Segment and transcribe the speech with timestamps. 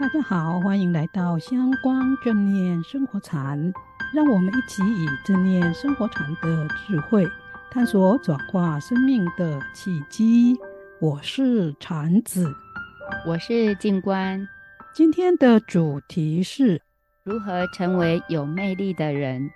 [0.00, 3.74] 大家好，欢迎来到香光正念生活禅，
[4.14, 7.26] 让我们一起以正念生活禅的智慧，
[7.68, 10.56] 探索转化生命的契机。
[11.00, 12.54] 我是禅子，
[13.26, 14.48] 我是静观。
[14.94, 16.80] 今天的主题是
[17.24, 19.50] 如何成为有魅力的人。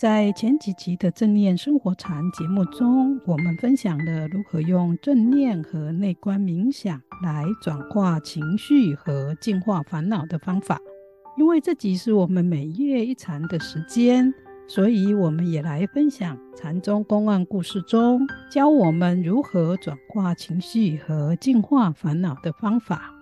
[0.00, 10.80] 在前几集的正念生活禅节目中，我们分享了如何用正念和内观冥想来转化情绪和净化烦恼的方法。
[11.36, 14.32] 因为这集是我们每月一禅的时间，
[14.66, 23.12] 所以我们也来分享禅宗公案故事中教我们如何转化情绪和净化烦恼的方法。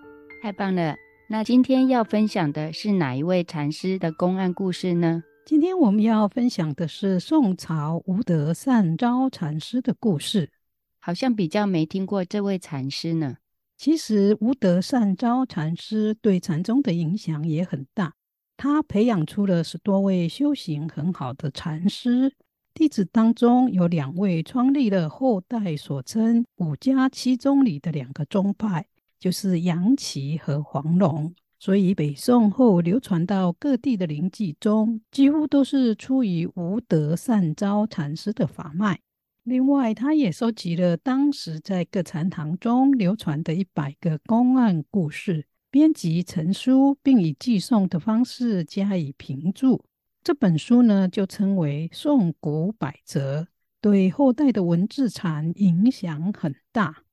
[0.41, 0.95] 太棒了！
[1.27, 5.25] 那今天要分享的是哪一位禅师的公案故事呢？
[5.49, 10.51] 今天我们要分享的是宋朝无德善昭禅师的故事，
[10.99, 13.37] 好像比较没听过这位禅师呢。
[13.75, 18.13] 其实无德善昭禅师对禅宗的影响也很大，
[18.57, 22.31] 他培养出了十多位修行很好的禅师，
[22.75, 28.85] 弟子当中有两位创立了后代所称五家七宗里的两个宗派，
[29.17, 31.33] 就是杨岐和黄龙。
[31.59, 39.01] 所以，北宋后流传到各地的灵偈中，几乎都是出于无德善昭禅师的法脉。
[39.43, 49.83] 另外，他也收集了当时在各禅堂中流传的一百个公案故事，编辑成书，并以寄诵的方式加以评注。
[50.23, 53.41] 这本书呢，就称为《宋古百则》，
[53.81, 57.03] 对后代的文字禅影响很大。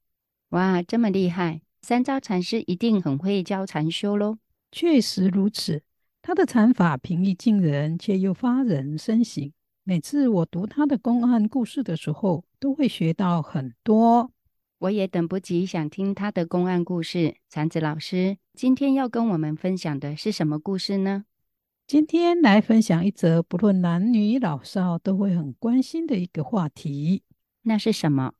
[0.50, 1.62] 哇，这么厉害！
[1.86, 4.38] 善昭禅师一定很会教禅修喽。
[4.72, 5.84] 确实如此，
[6.20, 9.52] 他的禅法平易近人，却又发人深省。
[9.84, 14.32] 每次我读他的公案故事的时候，都会学到很多。
[14.78, 17.36] 我也等不及想听他的公案故事。
[17.48, 21.26] 禅子老师，今天要跟我们分享的是什么故事呢？
[21.86, 27.22] 今天来分享一则不论男女老少都会很关心的一个话题。
[27.62, 28.32] 那是什么？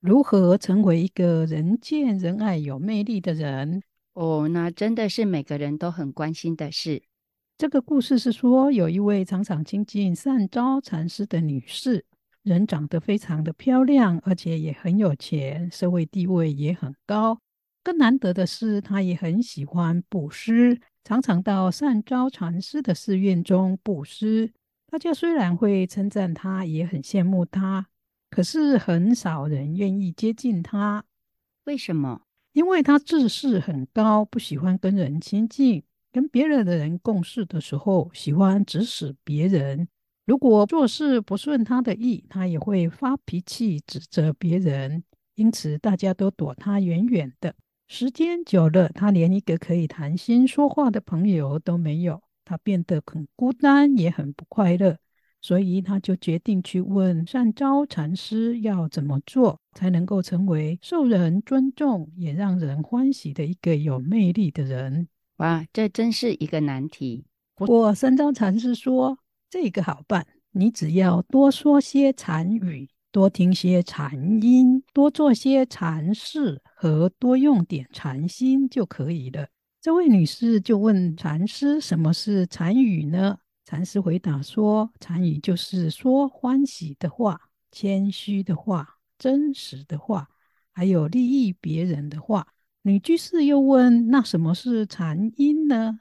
[0.00, 3.82] 如何成为一个人见人爱、有魅力的人？
[4.12, 7.02] 哦，那真的是每个人都很关心的事。
[7.58, 12.04] 这个故事是说，有一位常常亲近善昭禅师的女士，
[12.42, 17.40] 人长得非常的漂亮，而且也很有钱，社会地位也很高。
[17.82, 24.52] 更难得的是，她也很喜欢布施，常常到善昭禅师的寺院中布施。
[24.90, 27.86] 大家虽然会称赞她，也很羡慕她。
[28.30, 31.04] 可是很少人愿意接近他，
[31.64, 32.22] 为什么？
[32.52, 39.88] 因为他自视很高，不喜欢跟人亲近，跟别人的人共事的时候，喜欢指使别人。
[40.24, 45.04] 如果做事不顺他的意，他也会发脾气，指责别人。
[45.34, 47.54] 因此，大家都躲他远远的。
[47.88, 54.96] 时间久了，他连一个可以谈心说话的朋友都没有，他变得很孤单，也很不快乐。
[55.46, 65.06] 所以他就决定去问善昭禅师要怎么做才能够成为受人尊重也让人欢喜的一个有魅力的人。
[65.36, 67.24] 哇，这真是一个难题。
[67.54, 69.16] 不过善昭禅师说，
[69.48, 79.46] 这个好办，你只要多说些禅语，多听些禅音，多做些禅事和多用点禅心就可以了。
[79.80, 90.28] 这位女士就问禅师：“什么是禅语呢？”禅师回答说：“禅语就是说欢喜的话、谦虚的话、真实的话，
[90.72, 92.46] 还有利益别人的话。”
[92.82, 95.98] 女居士又问：“那什么是禅音呢？”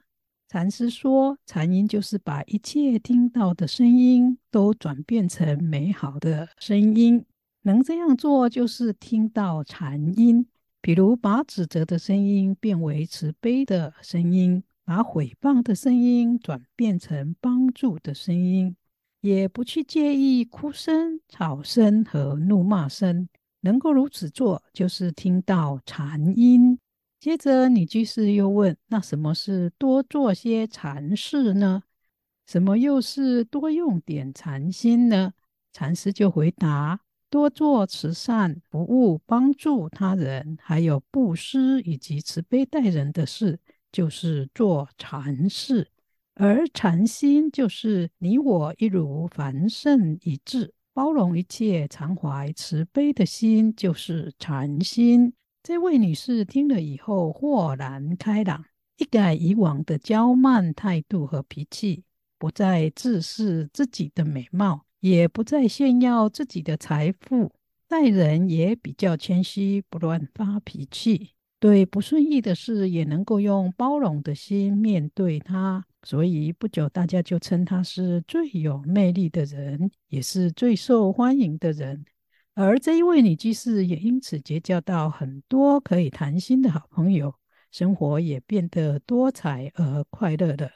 [0.47, 7.25] 禅师说：“禅音就是把一切听到的声音都转变成美好的声音。
[7.63, 10.45] 能这样做，就是听到禅音。
[10.81, 18.75] 比如把指责的声音变为慈悲的声音。”把毁谤的声音转变成帮助的声音，
[19.21, 23.27] 也不去介意哭声、吵声和怒骂声，
[23.61, 26.77] 能够如此做，就是听到禅音。
[27.19, 31.81] 接着，女居士又问：“那什么是多做些禅事呢？
[32.45, 35.33] 什么又是多用点禅心呢？”
[35.73, 36.99] 禅师就回答
[37.31, 43.59] ：“多做慈善、服务、帮助他人，还有布施以及慈悲待人的事。”
[43.95, 45.89] 就是做禅事，
[46.33, 55.31] 而禅心就是你我一如，凡圣一致，包容一切，常怀慈悲的心，就是禅心。
[55.63, 58.65] 这位女士听了以后，豁然开朗，
[58.97, 62.03] 一改以往的骄慢态度和脾气，
[62.37, 67.53] 不再自视自己的美貌，也不再炫耀自己的财富，
[67.87, 71.34] 待人也比较谦虚，不乱发脾气。
[71.65, 75.83] 对不顺意的事也能够用包容的心面对它。
[76.03, 82.05] 所以不久，大家就称他是最有魅力的人，也是最受欢迎的人。
[82.53, 87.33] 而这一位女居士也因此结交到很多可以谈心的好朋友，
[87.71, 90.71] 生活也变得多彩而快乐的。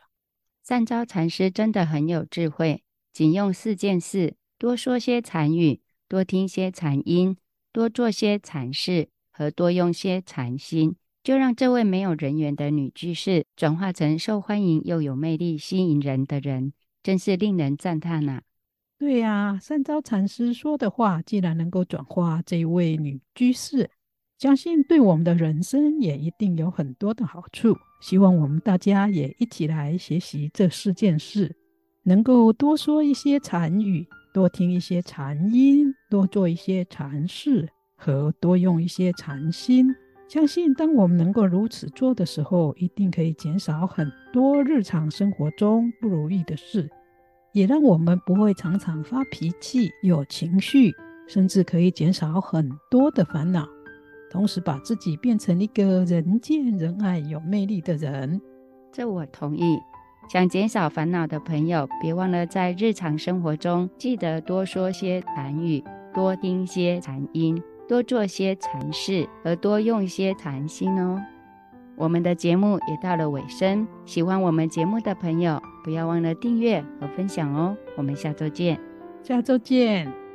[0.64, 2.84] 善昭禅师真的很有智慧，
[3.14, 7.38] 仅用四件事：多说些禅语，多听些禅音，
[7.72, 9.10] 多做些禅事，
[9.40, 10.98] 和多用些禅心。
[11.24, 18.42] 就让这位没有人缘的女居士转化成受欢迎又有魅力、吸引人的人，真是令人赞叹呐、啊！
[18.98, 23.90] 对呀、啊，善昭禅师说的话，既然能够转化这位女居士，
[24.38, 27.78] 相信对我们的人生也一定有很多的好处。
[28.02, 31.56] 希望我们大家也一起来学习这四件事，
[32.04, 37.70] 能够多说一些禅语，多听一些禅音，多做一些禅事，
[38.00, 39.94] 和多用一些禅心。
[40.28, 46.90] 相信当我们能够如此做的时候，一定可以减少很多日常生活中不如意的事，
[47.52, 50.94] 也让我们不会常常发脾气、有情绪，
[51.28, 53.68] 甚至可以减少很多的烦恼，
[54.30, 58.40] 同时把自己变成一个人见人爱、有魅力的人。
[58.92, 59.80] 这我同意。
[60.32, 67.60] 想减少烦恼的朋友，别忘了在日常生活中记得多说些禅语，多听些禅音。
[67.90, 71.20] 多做些禅事，而多用一些禅心哦。
[71.96, 77.76] 我们的节目也到了尾声，喜欢我们节目的朋友，不要忘了订阅和分享哦。
[77.98, 78.80] 我们下周见，
[79.24, 80.29] 下周见。